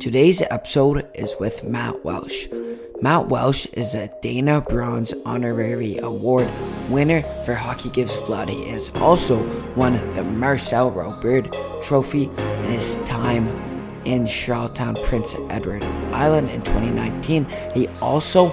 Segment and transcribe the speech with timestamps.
[0.00, 2.46] Today's episode is with Matt Welsh.
[3.02, 6.48] Matt Welsh is a Dana Bronze Honorary Award
[6.88, 8.48] winner for Hockey Gives Blood.
[8.48, 13.48] He has also won the Marcel Robert Trophy in his time
[14.04, 17.48] in Charlottetown, Prince Edward Island in 2019.
[17.74, 18.52] He also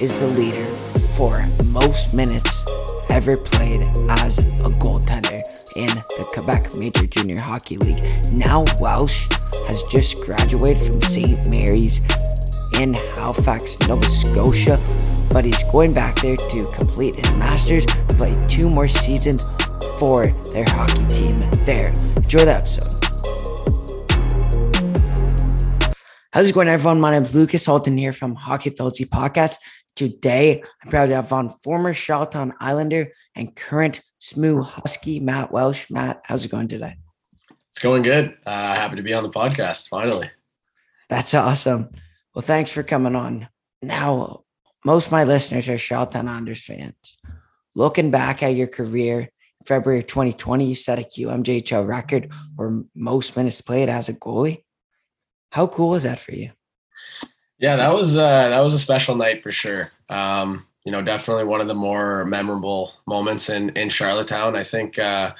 [0.00, 0.66] is the leader
[1.16, 2.66] for most minutes
[3.08, 3.80] ever played
[4.10, 5.40] as a goaltender
[5.76, 8.04] in the Quebec Major Junior Hockey League.
[8.34, 9.26] Now Welsh
[9.66, 11.48] has just graduated from St.
[11.50, 12.00] Mary's
[12.78, 14.78] in Halifax, Nova Scotia,
[15.32, 19.42] but he's going back there to complete his master's and play two more seasons
[19.98, 21.88] for their hockey team there.
[22.16, 22.94] Enjoy the episode.
[26.32, 27.00] How's it going, everyone?
[27.00, 29.58] My name is Lucas Halton here from Hockey Authority Podcast.
[29.94, 35.88] Today, I'm proud to have on former Charlottetown Islander and current Smoo Husky, Matt Welsh.
[35.90, 36.96] Matt, how's it going today?
[37.74, 38.36] It's going good.
[38.46, 40.30] Uh, happy to be on the podcast finally.
[41.08, 41.90] That's awesome.
[42.32, 43.48] Well, thanks for coming on.
[43.82, 44.44] Now,
[44.84, 47.18] most of my listeners are Charlottetown Islanders fans.
[47.74, 49.28] Looking back at your career,
[49.66, 54.62] February 2020, you set a QMJHL record for most minutes played as a goalie.
[55.50, 56.52] How cool was that for you?
[57.58, 59.90] Yeah, that was uh, that was a special night for sure.
[60.08, 64.54] Um, you know, definitely one of the more memorable moments in in Charlottetown.
[64.54, 65.34] I think uh,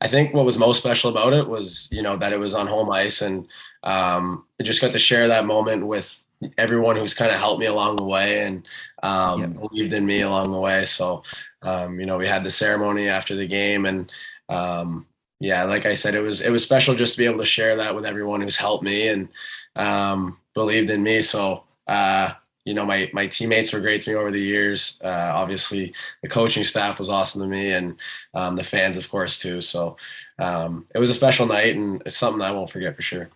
[0.00, 2.66] I think what was most special about it was you know that it was on
[2.66, 3.46] home ice and
[3.82, 6.22] um, I just got to share that moment with
[6.56, 8.66] everyone who's kind of helped me along the way and
[9.02, 9.60] um, yep.
[9.60, 10.84] believed in me along the way.
[10.84, 11.22] So
[11.62, 14.10] um, you know, we had the ceremony after the game and
[14.48, 15.06] um,
[15.38, 17.76] yeah, like I said, it was it was special just to be able to share
[17.76, 19.28] that with everyone who's helped me and
[19.76, 21.22] um, believed in me.
[21.22, 22.32] So uh,
[22.70, 25.00] you know, my my teammates were great to me over the years.
[25.04, 27.96] Uh, obviously, the coaching staff was awesome to me, and
[28.32, 29.60] um, the fans, of course, too.
[29.60, 29.96] So
[30.38, 33.28] um, it was a special night, and it's something I won't forget for sure.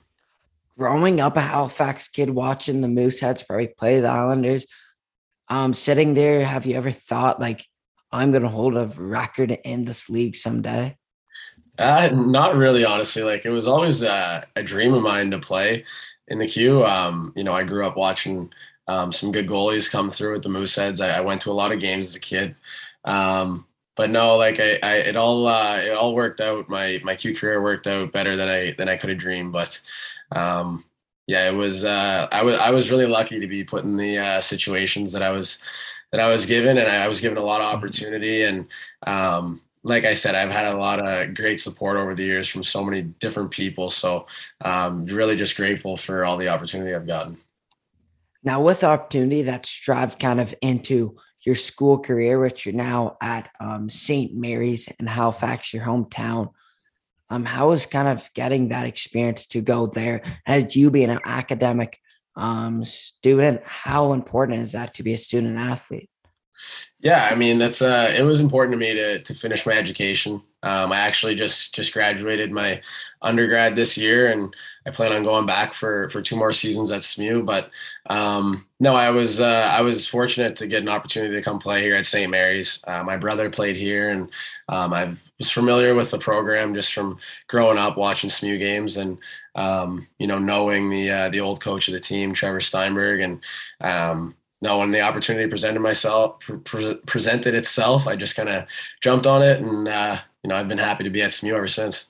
[0.79, 4.67] Growing up a Halifax kid, watching the Mooseheads probably play the Islanders,
[5.49, 7.67] um, sitting there, have you ever thought like,
[8.12, 10.97] I'm going to hold a record in this league someday?
[11.77, 13.25] Uh, not really, honestly.
[13.25, 15.84] Like it was always a, a dream of mine to play
[16.28, 16.84] in the Q.
[16.84, 18.50] Um, you know, I grew up watching
[18.89, 21.00] um, some good goalies come through with the Mooseheads.
[21.00, 22.55] I, I went to a lot of games as a kid.
[23.05, 26.69] Um, but no, like I, I it all uh, it all worked out.
[26.69, 29.53] My my Q career worked out better than I than I could have dreamed.
[29.53, 29.81] But
[30.33, 30.84] um,
[31.27, 34.19] yeah, it was uh, I was I was really lucky to be put in the
[34.19, 35.61] uh, situations that I was
[36.11, 38.43] that I was given, and I was given a lot of opportunity.
[38.43, 38.67] And
[39.06, 42.65] um, like I said, I've had a lot of great support over the years from
[42.65, 43.91] so many different people.
[43.91, 44.27] So
[44.62, 47.39] um, really just grateful for all the opportunity I've gotten.
[48.44, 53.50] Now, with opportunity, that's drive kind of into your school career, which you're now at
[53.59, 54.34] um, St.
[54.34, 56.53] Mary's in Halifax, your hometown.
[57.31, 61.21] Um, how is kind of getting that experience to go there as you being an
[61.25, 61.99] academic
[62.37, 63.62] um, student?
[63.65, 66.11] How important is that to be a student athlete?
[67.00, 70.42] Yeah, I mean that's uh, it was important to me to to finish my education.
[70.62, 72.80] Um, I actually just just graduated my
[73.20, 74.54] undergrad this year, and
[74.86, 77.42] I plan on going back for for two more seasons at SMU.
[77.42, 77.70] But
[78.08, 81.82] um, no, I was uh, I was fortunate to get an opportunity to come play
[81.82, 82.30] here at St.
[82.30, 82.82] Mary's.
[82.86, 84.31] Uh, my brother played here, and
[84.70, 89.19] um, I was familiar with the program just from growing up watching SMU games and
[89.56, 93.41] um, you know knowing the uh, the old coach of the team, Trevor Stienburg, and
[93.81, 98.64] um, no, when the opportunity presented myself pre- presented itself, I just kind of
[99.02, 101.69] jumped on it, and uh, you know I've been happy to be at SMU ever
[101.69, 102.06] since.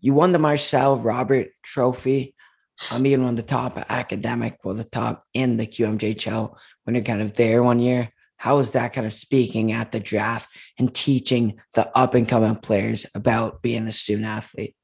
[0.00, 2.36] You won the Marcel Robert Trophy.
[2.92, 7.22] I'm one of the top academic, well, the top in the QMJHL when you're kind
[7.22, 8.12] of there one year.
[8.36, 10.48] How is that kind of speaking at the draft
[10.78, 14.76] and teaching the up and coming players about being a student athlete?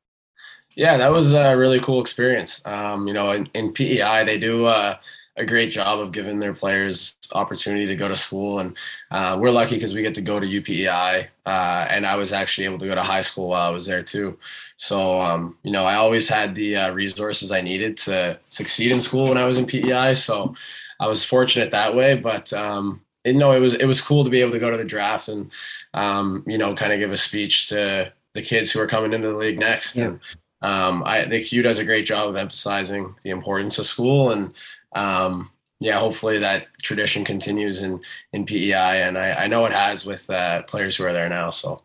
[0.75, 2.63] Yeah, that was a really cool experience.
[2.65, 4.65] Um, you know, in, in PEI, they do.
[4.65, 4.97] Uh,
[5.37, 8.59] a great job of giving their players opportunity to go to school.
[8.59, 8.77] And
[9.11, 11.27] uh, we're lucky because we get to go to UPEI.
[11.47, 14.03] Uh, and I was actually able to go to high school while I was there
[14.03, 14.39] too.
[14.77, 19.01] So, um, you know, I always had the uh, resources I needed to succeed in
[19.01, 20.15] school when I was in PEI.
[20.15, 20.55] So
[21.01, 22.15] I was fortunate that way.
[22.15, 24.77] But, um, it, no, it was it was cool to be able to go to
[24.77, 25.51] the draft and,
[25.95, 29.29] um, you know, kind of give a speech to the kids who are coming into
[29.29, 29.97] the league next.
[29.97, 30.07] Yeah.
[30.07, 30.21] And,
[30.63, 34.55] um, I, think Q does a great job of emphasizing the importance of school and
[34.95, 35.51] um,
[35.81, 38.01] yeah, hopefully that tradition continues in
[38.33, 41.51] in PEI, and I, I know it has with uh, players who are there now.
[41.51, 41.83] So,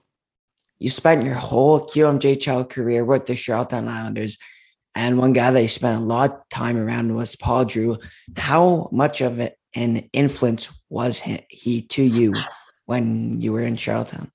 [0.79, 4.37] you spent your whole QMJHL career with the Charlottetown Islanders,
[4.93, 7.97] and one guy that you spent a lot of time around was Paul Drew.
[8.35, 12.33] How much of an influence was he, to you
[12.85, 14.31] when you were in Charlottetown?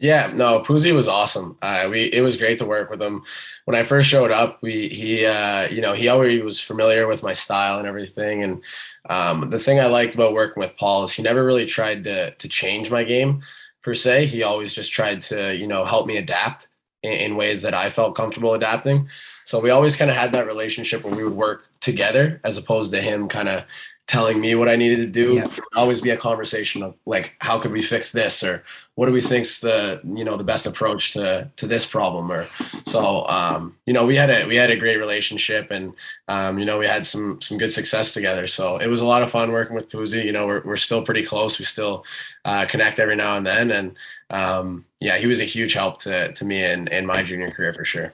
[0.00, 1.58] Yeah, no, Puzi was awesome.
[1.60, 3.22] Uh, we it was great to work with him.
[3.66, 7.22] When I first showed up, we he uh, you know he already was familiar with
[7.22, 8.42] my style and everything.
[8.42, 8.62] And
[9.10, 12.30] um, the thing I liked about working with Paul is he never really tried to
[12.34, 13.42] to change my game
[13.82, 14.26] per se.
[14.26, 16.68] He always just tried to you know help me adapt
[17.02, 19.06] in, in ways that I felt comfortable adapting.
[19.44, 22.92] So we always kind of had that relationship where we would work together as opposed
[22.92, 23.64] to him kind of
[24.10, 25.36] telling me what I needed to do.
[25.36, 25.46] Yeah.
[25.76, 28.64] always be a conversation of like, how could we fix this, or
[28.96, 32.48] what do we think's the you know the best approach to to this problem, or
[32.84, 35.94] so um, you know we had a we had a great relationship, and
[36.26, 38.48] um, you know we had some some good success together.
[38.48, 40.24] So it was a lot of fun working with Puzi.
[40.24, 41.60] You know we're we're still pretty close.
[41.60, 42.04] We still
[42.44, 43.96] uh, connect every now and then, and
[44.30, 47.72] um, yeah, he was a huge help to to me in in my junior career
[47.72, 48.12] for sure.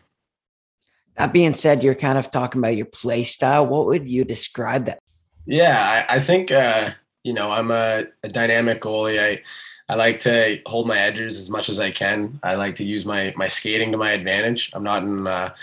[1.16, 3.66] That being said, you're kind of talking about your play style.
[3.66, 4.98] What would you describe that
[5.46, 6.90] yeah, I, I think uh,
[7.22, 9.20] you know I'm a, a, dynamic goalie.
[9.20, 9.42] I
[9.88, 12.40] I like to hold my edges as much as I can.
[12.42, 14.70] I like to use my my skating to my advantage.
[14.74, 15.54] I'm not an uh,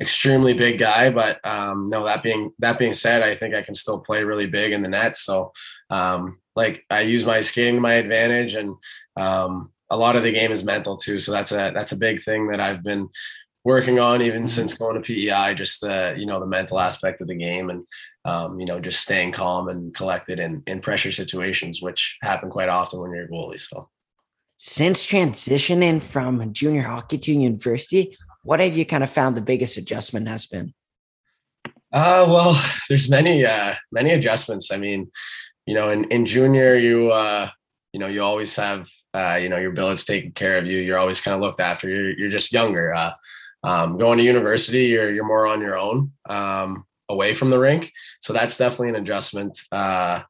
[0.00, 2.04] extremely big guy, but um, no.
[2.04, 4.88] That being that being said, I think I can still play really big in the
[4.88, 5.16] net.
[5.16, 5.52] So
[5.88, 8.76] um, like I use my skating to my advantage, and
[9.16, 11.20] um, a lot of the game is mental too.
[11.20, 13.08] So that's a that's a big thing that I've been
[13.64, 14.48] working on even mm-hmm.
[14.48, 15.54] since going to PEI.
[15.54, 17.86] Just the you know the mental aspect of the game and
[18.24, 22.68] um, you know, just staying calm and collected in, in pressure situations, which happen quite
[22.68, 23.58] often when you're a goalie.
[23.58, 23.88] So,
[24.56, 29.76] since transitioning from junior hockey to university, what have you kind of found the biggest
[29.78, 30.74] adjustment has been?
[31.92, 34.70] Uh, well, there's many, uh, many adjustments.
[34.70, 35.10] I mean,
[35.66, 37.48] you know, in, in junior, you, uh,
[37.92, 40.78] you know, you always have, uh, you know, your billets taken care of you.
[40.78, 41.88] You're always kind of looked after.
[41.88, 42.94] You're, you're just younger.
[42.94, 43.12] Uh,
[43.62, 46.12] um, going to university, you're, you're more on your own.
[46.28, 47.92] Um, away from the rink.
[48.20, 49.60] So that's definitely an adjustment.
[49.70, 50.22] Uh,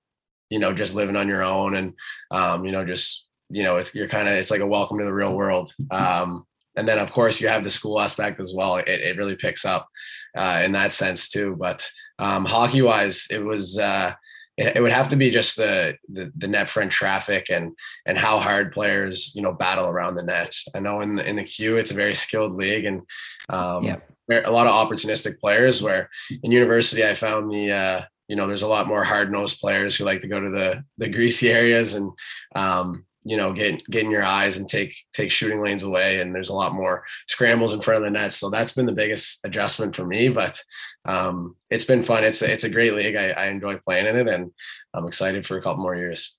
[0.49, 1.95] you know, just living on your own and
[2.31, 5.05] um, you know, just you know, it's you're kind of it's like a welcome to
[5.05, 5.73] the real world.
[5.91, 6.47] Um,
[6.77, 8.77] and then of course you have the school aspect as well.
[8.77, 9.89] It, it really picks up
[10.37, 11.57] uh, in that sense too.
[11.59, 11.89] But
[12.19, 14.15] um, hockey wise, it was uh,
[14.57, 17.73] it, would have to be just the, the the net front traffic and
[18.07, 20.55] and how hard players you know battle around the net.
[20.75, 23.03] I know in the, in the Q it's a very skilled league and
[23.49, 23.85] um,
[24.31, 25.83] a lot of opportunistic players.
[25.83, 26.09] Where
[26.43, 29.97] in university, I found the uh, you know there's a lot more hard nosed players
[29.97, 32.11] who like to go to the the greasy areas and
[32.55, 36.21] um, you know get get in your eyes and take take shooting lanes away.
[36.21, 38.33] And there's a lot more scrambles in front of the net.
[38.33, 40.29] So that's been the biggest adjustment for me.
[40.29, 40.63] But
[41.05, 42.25] um, it's been fun.
[42.25, 43.17] It's a, it's a great league.
[43.17, 44.51] I, I enjoy playing in it, and
[44.95, 46.35] I'm excited for a couple more years.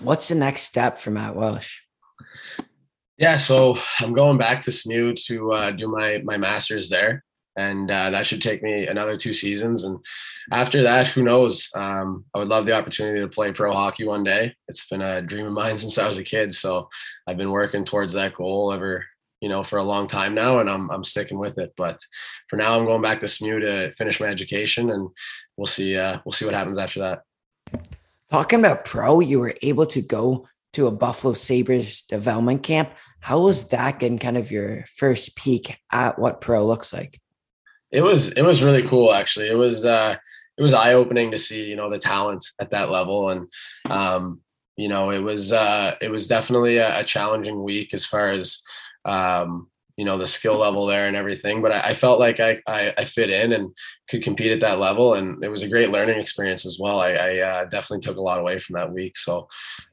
[0.00, 1.80] What's the next step for Matt Welsh?
[3.18, 7.24] Yeah, so I'm going back to SMU to uh, do my my master's there,
[7.56, 9.84] and uh, that should take me another two seasons.
[9.84, 9.98] And
[10.52, 11.70] after that, who knows?
[11.74, 14.54] Um, I would love the opportunity to play pro hockey one day.
[14.68, 16.88] It's been a dream of mine since I was a kid, so
[17.26, 19.04] I've been working towards that goal ever
[19.40, 21.72] you know for a long time now, and I'm I'm sticking with it.
[21.76, 21.98] But
[22.48, 25.08] for now, I'm going back to SMU to finish my education, and
[25.56, 27.22] we'll see uh, we'll see what happens after that.
[28.30, 32.90] Talking about pro, you were able to go to a Buffalo Sabres development camp.
[33.26, 37.20] How was that getting kind of your first peek at what pro looks like?
[37.90, 39.48] It was it was really cool actually.
[39.48, 40.14] It was uh
[40.56, 43.30] it was eye opening to see, you know, the talent at that level.
[43.30, 43.48] And
[43.90, 44.42] um
[44.76, 48.62] you know, it was uh it was definitely a, a challenging week as far as
[49.04, 51.62] um you know the skill level there and everything.
[51.62, 53.74] But I, I felt like I, I, I fit in and
[54.08, 55.14] could compete at that level.
[55.14, 57.00] And it was a great learning experience as well.
[57.00, 59.16] I, I uh, definitely took a lot away from that week.
[59.16, 59.48] So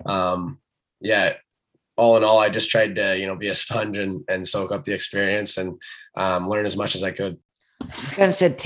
[0.06, 0.60] um,
[1.02, 1.34] yeah
[1.96, 4.72] all in all, I just tried to, you know, be a sponge and, and soak
[4.72, 5.80] up the experience and
[6.18, 7.38] um, learn as much as I could.
[7.82, 8.62] You kind of said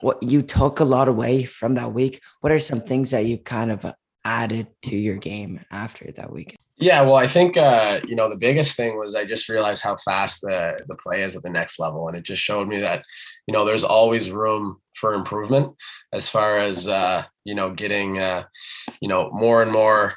[0.00, 2.20] what you took a lot away from that week.
[2.40, 3.86] What are some things that you kind of
[4.24, 6.56] added to your game after that week?
[6.78, 9.96] Yeah, well, I think uh, you know the biggest thing was I just realized how
[10.04, 13.04] fast the the play is at the next level, and it just showed me that
[13.46, 15.74] you know there's always room for improvement
[16.12, 18.44] as far as uh, you know getting uh,
[19.00, 20.14] you know more and more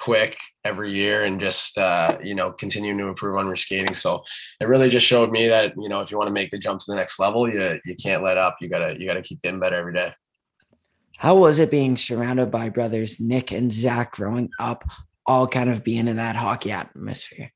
[0.00, 3.94] quick every year and just uh, you know continuing to improve on your skating.
[3.94, 4.22] So
[4.60, 6.80] it really just showed me that you know if you want to make the jump
[6.80, 8.56] to the next level, you you can't let up.
[8.60, 10.12] You gotta you gotta keep getting better every day.
[11.18, 14.84] How was it being surrounded by brothers Nick and Zach growing up,
[15.26, 17.52] all kind of being in that hockey atmosphere?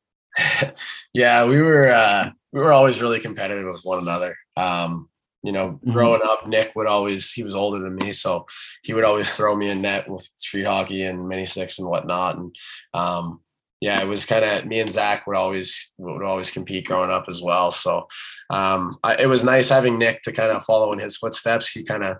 [1.14, 4.36] yeah, we were uh, we were always really competitive with one another.
[4.56, 5.08] Um,
[5.44, 5.92] you know, mm-hmm.
[5.92, 8.12] growing up, Nick would always, he was older than me.
[8.12, 8.46] So
[8.82, 12.38] he would always throw me in net with street hockey and mini sticks and whatnot.
[12.38, 12.56] And
[12.94, 13.40] um,
[13.78, 17.26] yeah, it was kind of me and Zach would always, would always compete growing up
[17.28, 17.70] as well.
[17.70, 18.08] So
[18.48, 21.70] um, I, it was nice having Nick to kind of follow in his footsteps.
[21.70, 22.16] He kind of,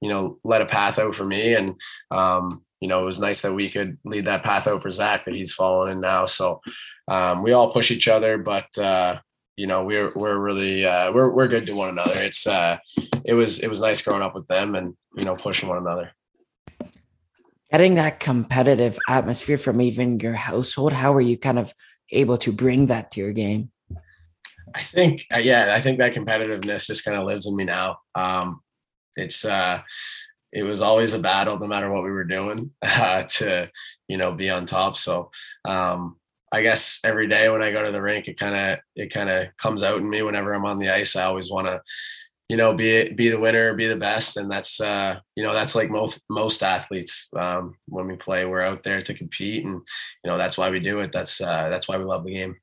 [0.00, 1.54] you know, let a path out for me.
[1.54, 1.76] And,
[2.10, 5.24] um, you know, it was nice that we could lead that path out for Zach
[5.24, 6.24] that he's following in now.
[6.24, 6.60] So
[7.06, 9.20] um, we all push each other, but uh,
[9.56, 12.20] you know, we're we're really uh, we're we're good to one another.
[12.20, 12.78] It's uh,
[13.24, 16.12] it was it was nice growing up with them and you know pushing one another.
[17.72, 21.72] Getting that competitive atmosphere from even your household, how are you kind of
[22.12, 23.70] able to bring that to your game?
[24.74, 27.98] I think, uh, yeah, I think that competitiveness just kind of lives in me now.
[28.14, 28.60] Um,
[29.16, 29.80] it's uh,
[30.52, 33.70] it was always a battle, no matter what we were doing, uh, to
[34.06, 34.96] you know be on top.
[34.96, 35.30] So
[35.64, 36.16] um,
[36.56, 39.28] I guess every day when I go to the rink, it kind of it kind
[39.28, 40.22] of comes out in me.
[40.22, 41.82] Whenever I'm on the ice, I always want to
[42.48, 45.74] you know be be the winner be the best and that's uh you know that's
[45.74, 49.74] like most most athletes um when we play we're out there to compete and
[50.22, 52.56] you know that's why we do it that's uh that's why we love the game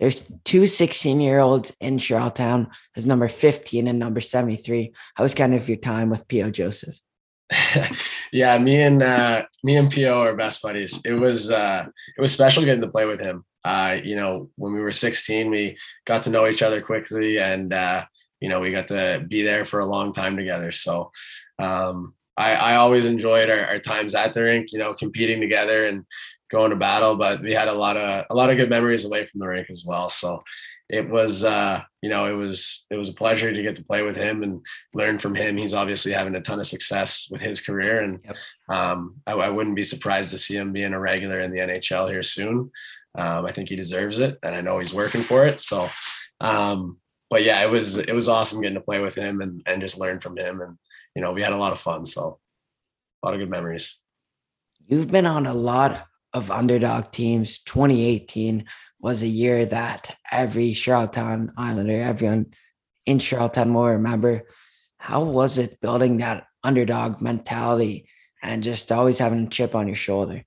[0.00, 2.70] there's two 16 year olds in Charlottetown.
[2.94, 4.94] There's number 15 and number 73.
[5.14, 6.50] How was kind of your time with P.O.
[6.50, 6.98] Joseph?
[8.32, 10.20] yeah, me and uh, me and P.O.
[10.20, 11.00] are best buddies.
[11.04, 13.44] It was uh, it was special getting to play with him.
[13.64, 15.76] Uh, you know, when we were 16, we
[16.06, 18.04] got to know each other quickly, and uh,
[18.40, 20.72] you know, we got to be there for a long time together.
[20.72, 21.10] So
[21.58, 24.72] um, I, I always enjoyed our, our times at the rink.
[24.72, 26.04] You know, competing together and
[26.50, 29.26] going to battle, but we had a lot of a lot of good memories away
[29.26, 30.08] from the rink as well.
[30.08, 30.42] So
[30.90, 34.02] it was uh, you know it was it was a pleasure to get to play
[34.02, 34.60] with him and
[34.92, 35.56] learn from him.
[35.56, 38.36] He's obviously having a ton of success with his career, and yep.
[38.68, 42.10] um, I, I, wouldn't be surprised to see him being a regular in the NHL
[42.10, 42.70] here soon.
[43.16, 45.60] Um, I think he deserves it, and I know he's working for it.
[45.60, 45.88] So,
[46.40, 46.98] um,
[47.30, 49.98] but yeah, it was it was awesome getting to play with him and and just
[49.98, 50.76] learn from him, and
[51.14, 52.04] you know we had a lot of fun.
[52.04, 52.40] So,
[53.22, 53.96] a lot of good memories.
[54.86, 57.60] You've been on a lot of underdog teams.
[57.60, 58.66] 2018
[59.00, 62.46] was a year that every Charlottetown Islander, everyone
[63.06, 64.42] in Charlottetown will remember.
[64.98, 68.06] How was it building that underdog mentality
[68.42, 70.44] and just always having a chip on your shoulder?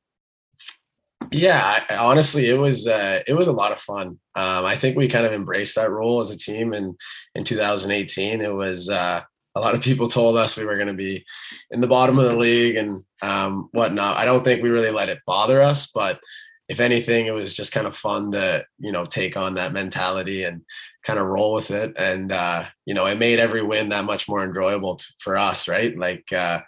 [1.31, 4.19] Yeah, honestly, it was uh, it was a lot of fun.
[4.35, 6.95] Um, I think we kind of embraced that role as a team, and
[7.33, 9.21] in 2018, it was uh,
[9.55, 11.25] a lot of people told us we were going to be
[11.71, 14.17] in the bottom of the league and um, whatnot.
[14.17, 16.19] I don't think we really let it bother us, but
[16.73, 20.43] if anything, it was just kind of fun to you know take on that mentality
[20.43, 20.61] and
[21.05, 21.93] kind of roll with it.
[21.97, 25.95] And uh, you know, it made every win that much more enjoyable for us, right?
[25.97, 26.61] Like uh,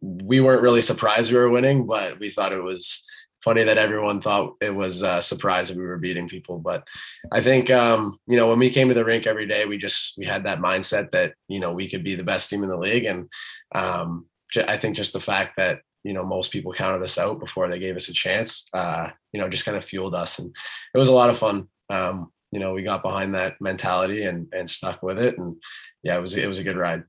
[0.00, 3.04] we weren't really surprised we were winning, but we thought it was
[3.44, 6.58] funny that everyone thought it was a surprise that we were beating people.
[6.58, 6.84] But
[7.30, 10.18] I think, um, you know, when we came to the rink every day, we just,
[10.18, 12.76] we had that mindset that, you know, we could be the best team in the
[12.76, 13.04] league.
[13.04, 13.28] And
[13.74, 17.68] um, I think just the fact that, you know, most people counted us out before
[17.68, 20.38] they gave us a chance, uh, you know, just kind of fueled us.
[20.38, 20.54] And
[20.94, 21.68] it was a lot of fun.
[21.90, 25.38] Um, you know, we got behind that mentality and, and stuck with it.
[25.38, 25.56] And
[26.02, 27.04] yeah, it was, it was a good ride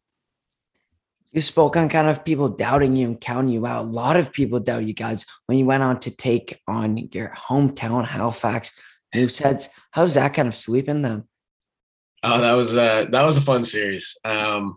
[1.32, 3.86] you spoke on kind of people doubting you and counting you out.
[3.86, 7.30] A lot of people doubt you guys when you went on to take on your
[7.30, 8.72] hometown Halifax
[9.16, 9.70] Mooseheads.
[9.92, 11.28] How's that kind of sweeping them?
[12.24, 14.18] Oh, that was uh that was a fun series.
[14.26, 14.76] Um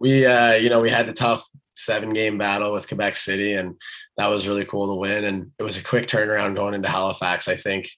[0.00, 1.46] we uh you know we had the tough
[1.84, 3.74] seven game battle with Quebec City and
[4.16, 7.48] that was really cool to win and it was a quick turnaround going into Halifax
[7.48, 7.90] I think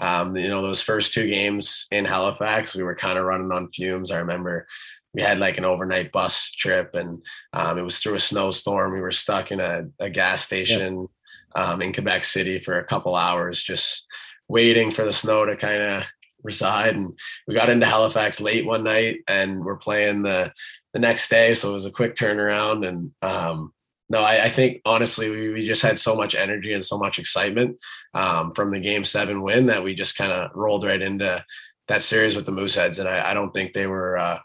[0.00, 3.70] um you know those first two games in Halifax we were kind of running on
[3.70, 4.66] fumes I remember
[5.14, 7.22] we had like an overnight bus trip and
[7.52, 8.92] um, it was through a snowstorm.
[8.92, 11.08] We were stuck in a, a gas station
[11.56, 11.62] yeah.
[11.62, 14.06] um, in Quebec City for a couple hours, just
[14.48, 16.02] waiting for the snow to kind of
[16.42, 16.96] reside.
[16.96, 20.52] And we got into Halifax late one night and we're playing the,
[20.94, 21.52] the next day.
[21.52, 22.88] So it was a quick turnaround.
[22.88, 23.74] And um,
[24.08, 27.18] no, I, I, think honestly, we, we just had so much energy and so much
[27.18, 27.76] excitement
[28.14, 31.44] um, from the game seven win that we just kind of rolled right into
[31.88, 32.98] that series with the Mooseheads.
[32.98, 34.38] And I, I don't think they were, uh,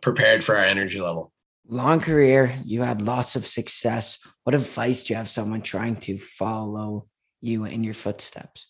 [0.00, 1.32] prepared for our energy level.
[1.68, 4.18] Long career, you had lots of success.
[4.44, 7.08] What advice do you have someone trying to follow
[7.40, 8.68] you in your footsteps?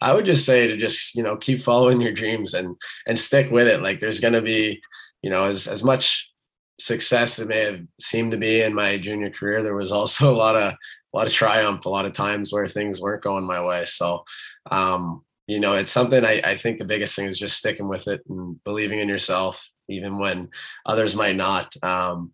[0.00, 2.74] I would just say to just, you know, keep following your dreams and
[3.06, 3.82] and stick with it.
[3.82, 4.80] Like there's gonna be,
[5.22, 6.29] you know, as as much
[6.80, 10.36] success it may have seemed to be in my junior career, there was also a
[10.36, 13.62] lot of a lot of triumph, a lot of times where things weren't going my
[13.64, 13.84] way.
[13.84, 14.24] So
[14.70, 18.06] um, you know, it's something I, I think the biggest thing is just sticking with
[18.06, 20.48] it and believing in yourself even when
[20.86, 21.74] others might not.
[21.82, 22.32] Um,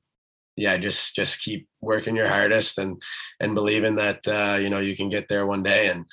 [0.57, 3.01] yeah, just just keep working your hardest and
[3.41, 5.89] and believing that uh, you know you can get there one day.
[5.89, 6.07] And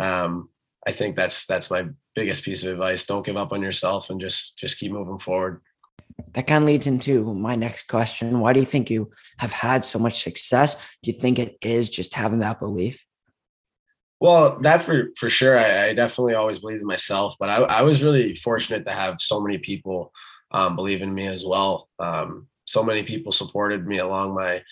[0.00, 0.48] um,
[0.86, 3.04] I think that's that's my biggest piece of advice.
[3.04, 5.60] Don't give up on yourself and just just keep moving forward.
[6.32, 8.40] That kind of leads into my next question.
[8.40, 10.76] Why do you think you have had so much success?
[11.02, 13.04] Do you think it is just having that belief?
[14.20, 15.58] Well, that for for sure.
[15.58, 19.16] I, I definitely always believed in myself, but I, I was really fortunate to have
[19.18, 20.12] so many people
[20.50, 21.88] um, believe in me as well.
[21.98, 24.62] Um, so many people supported me along my,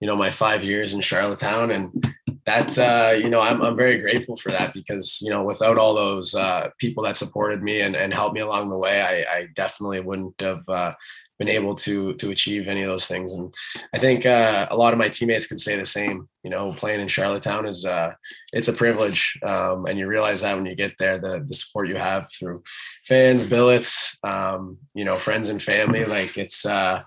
[0.00, 2.14] you know, my five years in Charlottetown, and
[2.48, 5.94] that's uh, you know, I'm I'm very grateful for that because you know, without all
[5.94, 9.48] those uh, people that supported me and and helped me along the way, I, I
[9.54, 10.94] definitely wouldn't have uh,
[11.38, 13.34] been able to to achieve any of those things.
[13.34, 13.54] And
[13.94, 16.26] I think uh, a lot of my teammates could say the same.
[16.42, 18.12] You know, playing in Charlottetown is uh,
[18.54, 21.88] it's a privilege, um, and you realize that when you get there, the the support
[21.88, 22.62] you have through
[23.06, 26.06] fans, billets, um, you know, friends and family.
[26.06, 27.02] Like it's uh,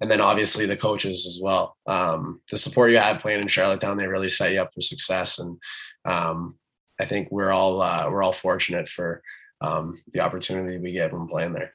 [0.00, 1.76] and then obviously the coaches as well.
[1.86, 5.38] Um, the support you have playing in Charlottetown, they really set you up for success.
[5.38, 5.58] And
[6.04, 6.56] um,
[7.00, 9.22] I think we're all uh, we're all fortunate for
[9.60, 11.74] um, the opportunity we get when playing there.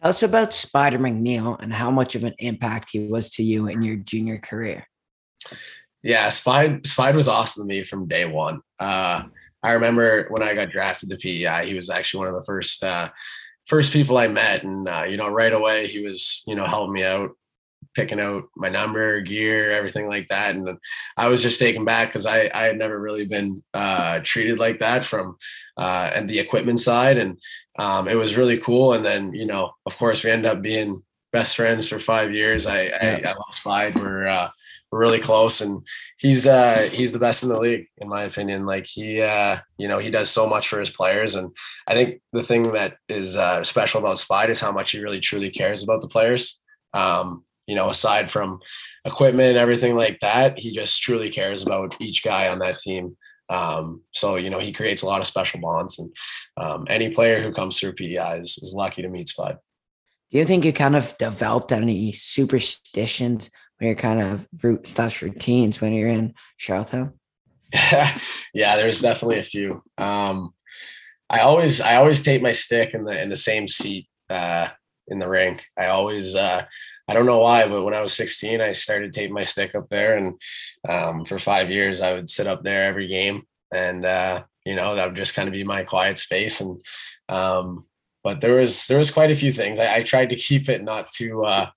[0.00, 3.68] Tell us about Spider McNeil and how much of an impact he was to you
[3.68, 4.86] in your junior career.
[6.02, 8.60] Yeah, Spide Spide was awesome to me from day one.
[8.78, 9.24] Uh,
[9.62, 12.84] I remember when I got drafted to PEI, he was actually one of the first
[12.84, 13.08] uh,
[13.66, 16.94] first people I met, and uh, you know, right away he was you know helping
[16.94, 17.30] me out,
[17.94, 20.78] picking out my number, gear, everything like that, and
[21.16, 24.78] I was just taken back because I I had never really been uh, treated like
[24.80, 25.36] that from
[25.76, 27.38] uh, and the equipment side, and
[27.78, 28.92] um, it was really cool.
[28.92, 31.02] And then, you know, of course, we ended up being
[31.32, 32.66] best friends for five years.
[32.66, 33.20] I, yeah.
[33.26, 33.98] I, I Spide.
[33.98, 34.50] We're, uh,
[34.94, 35.82] really close and
[36.18, 38.66] he's, uh, he's the best in the league, in my opinion.
[38.66, 41.34] Like he, uh, you know, he does so much for his players.
[41.34, 41.54] And
[41.86, 45.20] I think the thing that is uh, special about Spide is how much he really
[45.20, 46.60] truly cares about the players.
[46.92, 48.60] Um, you know, aside from
[49.04, 53.16] equipment and everything like that, he just truly cares about each guy on that team.
[53.50, 56.10] Um, so you know he creates a lot of special bonds, and
[56.56, 59.58] um, any player who comes through PEI is, is lucky to meet spide
[60.30, 63.50] Do you think you kind of developed any superstitions
[63.80, 67.14] you're kind of root slash routines when you're in Charlottetown?
[68.54, 69.82] yeah, there's definitely a few.
[69.98, 70.54] Um,
[71.28, 74.68] I always I always tape my stick in the in the same seat uh,
[75.08, 75.62] in the rink.
[75.78, 76.64] I always uh,
[77.08, 79.88] I don't know why, but when I was 16, I started taping my stick up
[79.90, 80.34] there, and
[80.88, 84.94] um, for five years, I would sit up there every game, and uh, you know
[84.94, 86.60] that would just kind of be my quiet space.
[86.60, 86.78] And
[87.28, 87.86] um,
[88.22, 89.80] but there was there was quite a few things.
[89.80, 91.70] I, I tried to keep it not too uh,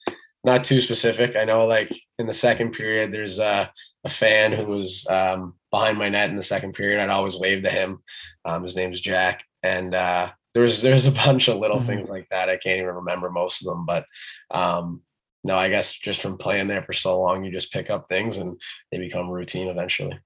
[0.43, 1.35] not too specific.
[1.35, 3.71] I know, like in the second period, there's a
[4.09, 6.99] fan who was um, behind my net in the second period.
[6.99, 7.99] I'd always wave to him.
[8.45, 11.87] Um, his name's Jack, and uh, there was there's a bunch of little mm-hmm.
[11.87, 12.49] things like that.
[12.49, 14.05] I can't even remember most of them, but
[14.51, 15.01] um,
[15.43, 18.37] no, I guess just from playing there for so long, you just pick up things
[18.37, 18.59] and
[18.91, 20.19] they become routine eventually.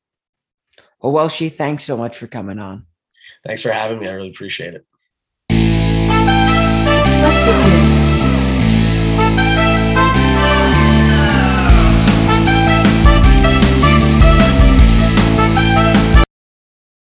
[1.01, 2.85] Well, Welshie, thanks so much for coming on.
[3.45, 4.07] Thanks for having me.
[4.07, 4.85] I really appreciate it.